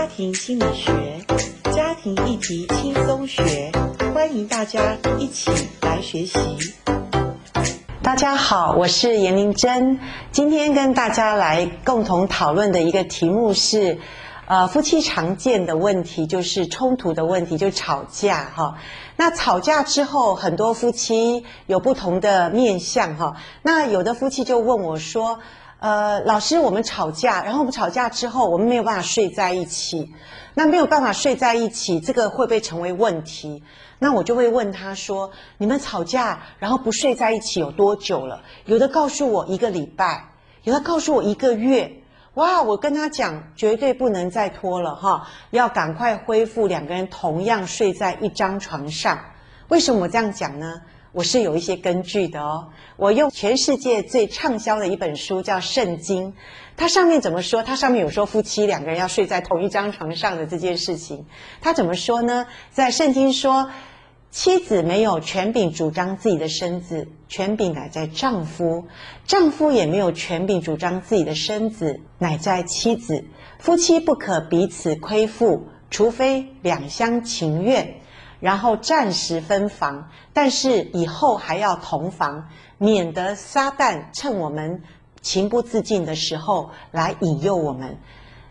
[0.00, 0.90] 家庭心理学，
[1.76, 3.70] 家庭议题轻松学，
[4.14, 5.50] 欢迎大家一起
[5.82, 6.38] 来学习。
[8.02, 10.00] 大家好，我是严玲珍，
[10.32, 13.98] 今天跟大家来共同讨论的一个题目是，
[14.46, 18.76] 呃，夫妻常见的问题就是冲突的问题，就吵架哈。
[19.16, 23.34] 那吵架之后，很多夫妻有不同的面向哈。
[23.60, 25.40] 那有的夫妻就问我说，
[25.80, 30.12] 呃，老师，我们吵架，然后我们吵架之后，我们没有办法睡在一起。
[30.52, 33.62] 那没有办法睡在一起，这个会不会成为问题？
[33.98, 38.42] 那我就会问他说，你们吵架，然后不睡在一起有多久了？
[38.66, 40.32] 有的告诉我一个礼拜，
[40.64, 41.96] 有的告诉我一个月。
[42.34, 42.62] 哇！
[42.62, 49.18] 我跟他讲，绝对不能再拖了哈，要赶快恢复两个人同样睡在一张床上。
[49.68, 50.82] 为什么我这样讲呢？
[51.12, 52.68] 我是有一些根据的哦。
[52.96, 56.32] 我用全世界最畅销的一本书叫《圣经》，
[56.76, 57.62] 它上面怎么说？
[57.62, 61.26] 它上面有说夫妻两个人要睡在同一张床上的这件事情。
[61.60, 62.46] 它怎么说呢？
[62.70, 63.70] 在圣经说。
[64.32, 68.86] 妻子没有权柄主张自己的身子，权柄乃在丈夫；
[69.26, 73.24] 丈夫也没有权柄主张自己的身子，乃在妻子。
[73.58, 77.96] 夫妻不可彼此亏负，除非两相情愿，
[78.40, 84.82] 然后暂时分房，但是以后还要同房，免得撒旦趁我们
[85.20, 87.98] 情不自禁的时候来引诱我们。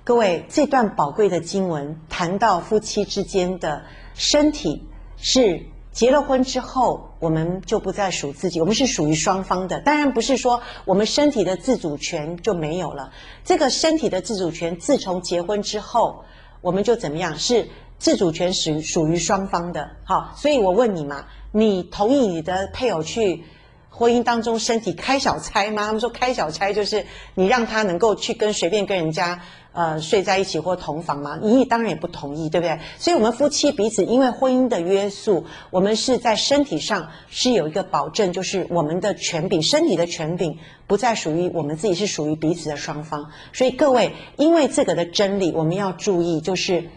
[0.04, 4.86] 各位，这段宝贵的经文谈到夫妻之间的身体。
[5.22, 9.82] 是结了婚之后，我们就不再属自己，我们是属于双方的。
[9.82, 13.12] 当然不是说我们身体的自主权就没有了。
[13.44, 16.24] 这个身体的自主权，自从结婚之后，
[16.62, 17.38] 我们就怎么样？
[17.38, 17.68] 是
[18.00, 19.92] 自主权属于属于双方的。
[20.04, 23.44] 好，所以我问你嘛，你同意你的配偶去
[23.90, 25.86] 婚姻当中身体开小差吗？
[25.86, 27.06] 他们说开小差就是
[27.36, 29.40] 你让他能够去跟随便跟人家。
[29.72, 31.40] 呃，睡在一起或同房吗？
[31.42, 32.80] 你当然也不同意，对不对？
[32.98, 40.58] 所以，我们夫妻彼此因为婚姻的约束，我们是在身体上是有一个保证，就是我们的权柄，身体的权柄
[40.88, 43.30] 不再属于我们自己，是属于彼此的双方。
[43.54, 46.90] 所以，各位，因为这个的真理，我们要注意，就是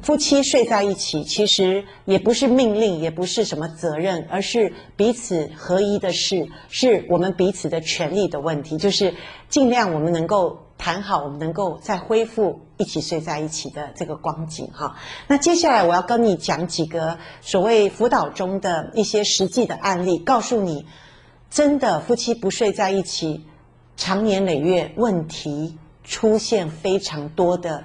[0.00, 9.14] 夫妻睡在一起，其实也不是命令，也不是什么责任，而是彼此合一的事，是我们彼此的权利的问题，就是
[9.48, 10.58] 尽量我们能够。
[10.78, 14.96] 谈好，我们能够再恢复一起睡在一起的这个光景哈。
[15.28, 20.84] 那接下来我要跟你讲几个所谓辅导中的一些实际的案例，告诉你，
[21.48, 23.46] 真的夫妻不睡在一起，
[23.96, 27.84] 长年累月问题出现非常多的，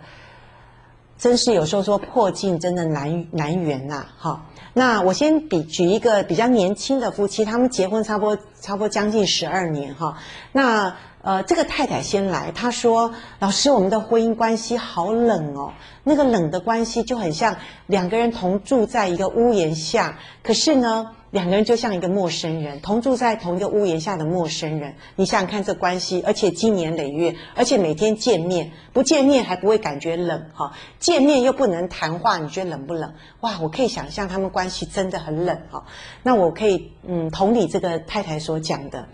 [1.17, 4.45] 真是有时候说破镜真的难难圆呐哈。
[4.73, 10.17] 那我先比举一个比较年轻的夫妻，他们结婚差不多差不多将近十二年哈。
[10.51, 10.95] 那
[11.27, 15.73] 呃，这个太太先来，她说：“老师，我们的婚姻关系好冷哦，
[16.05, 17.57] 那个冷的关系就很像
[17.87, 24.95] 两个人同住在一个屋檐下，可是呢，两个人就像一个陌生人，同住在同一个屋檐下的陌生人。
[25.17, 33.13] 你想想看，这关系，而且经年累月，而且每天见面，不见面还不会感觉冷哈，见面又不能谈话，你觉得冷不冷？
[33.41, 35.83] 哇，我可以想象他们关系真的很冷哈。
[36.23, 39.05] 那我可以嗯同理这个太太所讲的。”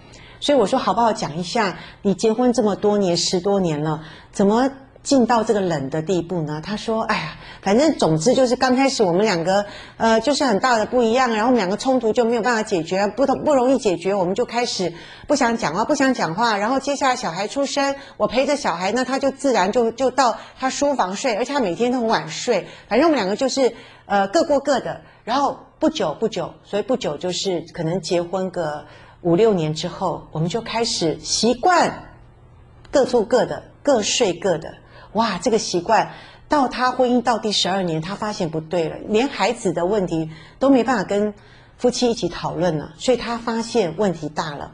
[0.43, 4.69] 所以我说好不好讲一下，你结婚这么多年，十多年了，怎么
[5.01, 6.59] 进到这个冷的地步呢？
[6.61, 9.65] 他说：“哎呀，反正总之就是刚开始我们两个，
[9.95, 14.91] 呃，就是很大的不一样，然后我们两个冲突就没有办法解决，不同不容易解决，我们就开始
[15.27, 16.57] 不想讲话，不想讲话。
[16.57, 22.67] 然后接下来小孩出生，我陪着小孩，那他就自然就就到他书房睡，而且他每天都很晚睡。
[22.89, 23.73] 反正我们两个就是
[24.07, 24.99] 呃各过各的。
[25.23, 28.83] 然后不久不久，所以不久就是可能结婚个。”
[29.23, 32.09] 五六年之后，我们就开始习惯
[32.91, 34.75] 各做各的，各睡各的。
[35.13, 36.11] 哇，这个习惯
[36.47, 40.29] 到他婚姻到第十二年，他发现不对了，连孩子的问题
[40.59, 41.33] 都没办法跟
[41.77, 44.71] 夫妻一起讨论了，所以他发现问题大了，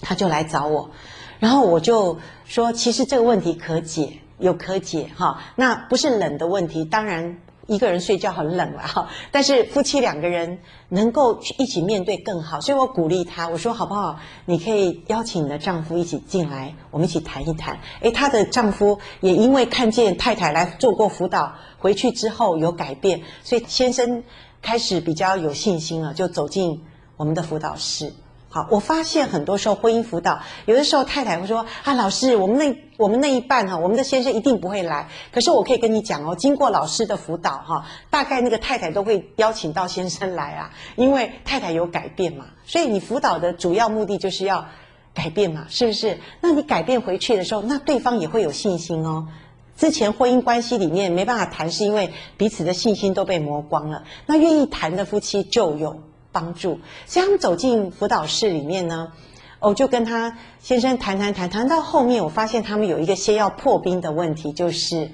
[0.00, 0.90] 他就来找我，
[1.38, 7.38] 然后我就说，其实这个问题可解，有可解哈，那不是冷的问题，当然。
[7.68, 14.18] 一个人睡觉很冷了哈， 但是夫妻两个人能够一起面对更好，所以我鼓励他，我说好不好？
[14.46, 17.78] 你可以邀请你的丈夫一起进来，我们一起谈一谈。
[18.00, 24.24] 诶，她的丈夫也因为看见太太来做过辅导，回去之后有改变，所以先生
[24.62, 26.82] 开始比较有信心了，就走进
[27.18, 28.12] 我们的辅导室。
[28.50, 42.46] 好，我发现很多时候婚姻辅导，有的时候太太会说：“啊，老师，我们那我们那一半哈，我们的先生一定不会来。”可是我可以跟你讲哦，经过老师的辅导哈，大概那个太太都会邀请到先生来啊，因为太太有改变嘛。
[42.64, 44.66] 所以你辅导的主要目的就是要
[45.12, 46.18] 改变嘛，是不是？
[46.40, 49.28] 那你改变回去的时候，那对方也会有信心哦。
[49.76, 54.04] 之前婚姻关系里面没办法谈，是因为彼此的信心都被磨光了。
[54.24, 56.00] 那愿意谈的夫妻就有
[56.32, 56.80] 帮助。
[57.06, 59.12] 所以他们走进辅导室里面呢，
[59.60, 65.10] 我就跟他先生谈谈谈，谈到后面，我发现他们有一个先要破冰的问题，就是。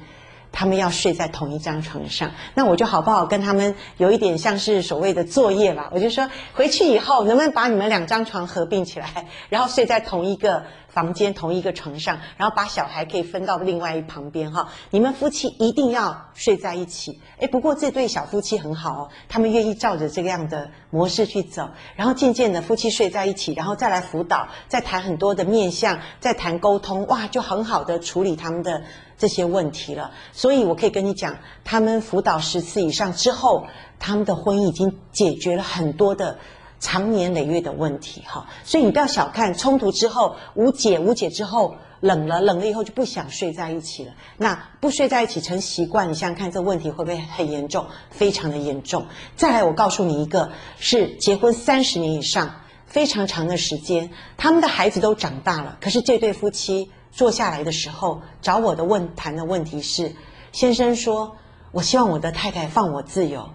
[0.56, 5.90] 他们要睡在同一张床上，那我就好不好跟他们有一点像是所谓的作业吧？
[5.92, 10.62] 我就说回去以后能不能把你们两张床合并起来，然后睡在同一个
[10.94, 14.68] 房间、同一个床上，然后把小孩可以分到另外一旁边哈。
[14.90, 17.20] 你们夫妻一定要睡在一起。
[17.38, 28.82] 诶，不过这对小夫妻很好哦，他们愿意照着这样的模式去走，然后渐渐的夫妻睡在一起，然后再来辅导，再谈很多的面向，再谈沟通，哇，就很好的处理他们的。
[29.16, 33.64] 这些问题了，所以我可以跟你讲，他们辅导十次以上之后，
[34.00, 36.36] 他们的婚姻已经解决了很多的
[36.80, 38.46] 长年累月的问题哈。
[38.64, 44.12] 所以你不要小看冲突之后无解，无解之后冷了，冷了以后就不想睡在一起了。
[44.36, 47.86] 那不睡在一起成习惯，你想想看，这问题会不会很严重？
[48.10, 49.06] 非常的严重。
[49.36, 56.90] 再来，我告诉你一个，是结婚三十年以上，非常长的时间，他们的孩子都长大了，可是这对夫妻。
[57.16, 60.12] 坐下来的时候，找我的问谈的问题是：
[60.50, 61.36] 先生说，
[61.70, 63.50] 我希望我的太太放我自由。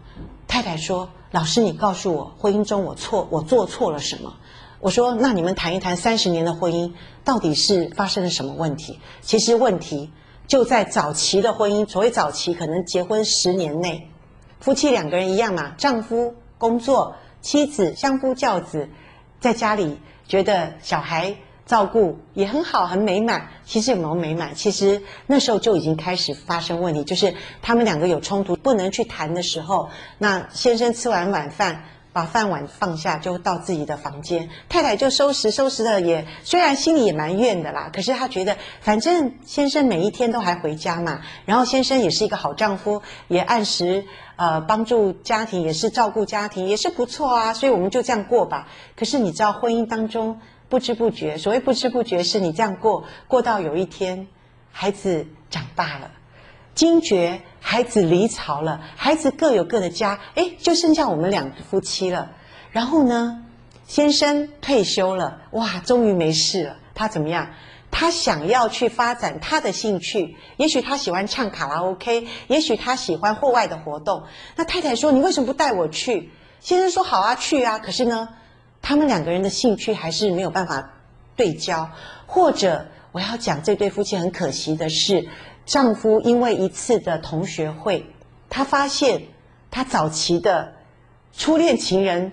[0.50, 4.34] 太太说，老师，你告诉我，婚姻中我错，我做错了什么？
[4.80, 6.92] 我说，那你们谈一谈三十年的婚姻，
[7.24, 9.00] 到底是发生了什么问题？
[9.22, 10.12] 其实问题
[10.48, 14.10] 就在早期的婚姻，所谓早期，可能结婚十年内，
[14.60, 18.90] 夫妻两个人一样嘛，丈夫工作，妻子相夫教子，
[19.40, 21.36] 在家里觉得小孩。
[21.70, 23.48] 照顾也很好，很美满。
[23.64, 24.56] 其实有没有美满？
[24.56, 27.32] 其实那时候就已经开始发生问题，就是
[27.62, 29.88] 他们两个有冲突，不能去谈的时候，
[30.18, 44.04] 那先生吃完晚饭，把饭碗放下，就到自己的房间，太太就收拾收拾的也，虽然心里也蛮怨的啦，可是她觉得反正先生每一天都还回家嘛，然后先生也是一个好丈夫，也按时
[44.38, 48.68] 呃帮助家庭，也是照顾家庭，也是不错啊，所以我们就这样过吧。
[48.96, 50.40] 可是你知道婚姻当中。
[50.70, 54.28] 不知不觉，所谓不知不觉，是你这样过，过到有一天，
[54.72, 56.12] 孩子长大了，
[56.76, 62.32] 惊觉孩子离巢了，孩子各有各的家，诶，就剩下我们两夫妻了。
[62.72, 63.44] 然后呢，
[63.88, 66.78] 先生退休了，哇，终于没事了。
[66.94, 67.50] 他怎么样？
[67.92, 74.26] 他想要去发展他的兴趣，也许他喜欢唱卡拉 OK，也许他喜欢户外的活动。
[74.56, 76.30] 那太太说：“你为什么不带我去？”
[76.62, 78.30] 先生说：“好啊，去啊。”可是呢？
[78.82, 80.94] 他们两个人的兴趣还是没有办法
[81.36, 81.90] 对焦，
[82.26, 85.28] 或者我要讲这对夫妻很可惜的是，
[85.66, 88.06] 丈夫因为一次的同学会，
[88.50, 89.24] 他发现
[89.70, 90.74] 他早期的
[91.34, 92.32] 初恋情人，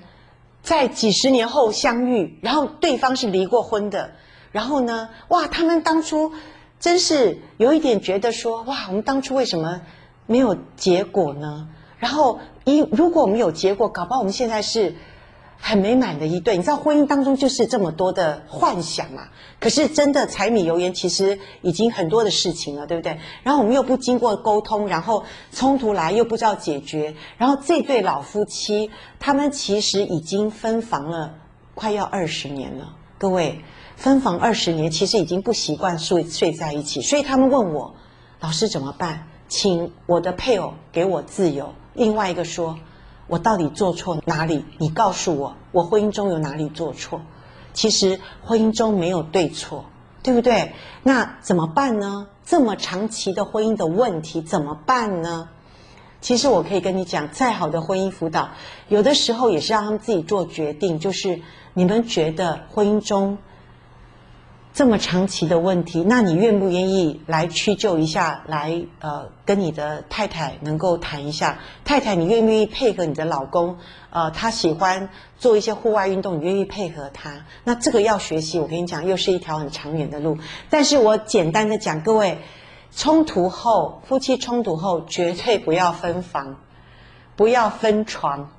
[0.63, 4.13] 在几十年后相遇，然后对方是离过婚的，
[4.53, 6.33] 然后呢，哇，他们当初
[6.79, 9.83] 真是有一点觉得说，哇，我们当初为什么
[10.27, 11.69] 没有结果呢？
[11.99, 14.95] 然后一如果我们有结果，搞不好我们现在是。
[15.59, 19.29] 很美满的一对，你知道婚姻当中就是这么多的幻想嘛？
[19.59, 23.19] 可是真的柴米油盐，其实已经很多的事情了，对不对？
[23.43, 31.35] 然后我们又不经过沟通，然后冲突来又不知道解决，然后这对老夫妻他们其实已经分房了
[31.75, 32.95] 快要二十年了。
[33.19, 33.65] 各位，
[33.97, 37.95] 分房二十年，其实已经不习惯睡睡在一起，所以他们问我，
[38.41, 39.27] 老师怎么办？
[39.49, 41.75] 请我的配偶给我自由。
[41.95, 42.79] 另外一个说。
[43.27, 44.65] 我到底做错哪里？
[44.79, 47.21] 你告诉我，我婚姻中有哪里做错？
[47.73, 49.85] 其实婚姻中没有对错，
[50.23, 50.73] 对不对？
[51.03, 52.29] 那怎么办呢？
[52.45, 55.49] 这么长期的婚姻的问题怎么办呢？
[56.21, 58.51] 其实我可以跟你讲，再好的婚姻辅导，
[58.89, 60.99] 有的时候也是让他们自己做决定。
[60.99, 61.41] 就是
[61.75, 63.39] 你们觉得婚姻中。
[64.77, 71.61] 这么长期的问题，那你愿不愿意来屈就一下，来呃跟你的太太能够谈一下？
[71.83, 73.79] 太太，你愿不愿意配合你的老公？
[74.11, 77.47] 呃，他喜欢做一些户外运动，你愿意配合他？
[77.65, 80.37] 那这个要学习，我跟你讲，又是一条很长远的路。
[80.69, 82.37] 但是我简单的讲，各位，
[82.95, 86.59] 冲突后，夫妻冲突后，绝对不要分房，
[87.35, 88.51] 不要分床，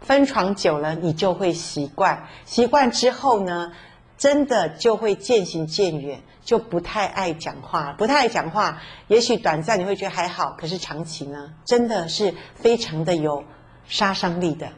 [0.00, 3.72] 分床久了你就会习惯，习惯之后呢？
[4.18, 8.80] 真的就会渐行渐远，就不太爱讲话，不太爱讲话。
[9.08, 13.44] 也许短暂你会觉得还好，可是长期呢，真的是非常的有
[13.86, 14.68] 杀伤力的。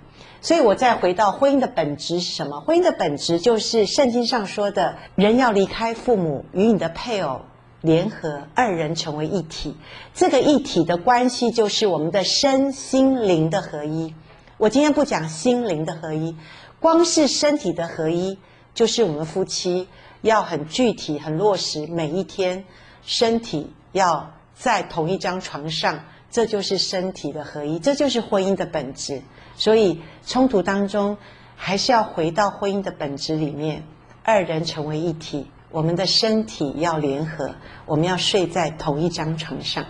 [0.40, 2.60] 所以我再回到婚姻的本质是什么？
[2.60, 7.40] 婚姻的本质就是圣经上说的，人要离开父母，与你的配偶
[7.80, 9.76] 联合，二人成为一体。
[10.14, 14.14] 这个一体的关系就是我们的身心灵的合一。
[14.56, 16.36] 我今天不讲心灵的合一，
[16.80, 18.38] 光是身体的合一。
[18.74, 19.88] 就是我们夫妻
[20.22, 22.64] 要很具体、很落实，每一天
[23.02, 29.22] 身体要在同一张床上，这就是身体的合一，这就是婚姻的本质。
[29.56, 31.16] 所以冲突当中，
[31.56, 33.82] 还是要回到婚姻的本质里面，
[34.22, 37.56] 二人成为一体，我们的身体要联合，
[37.86, 39.86] 我们要睡在同一张床上。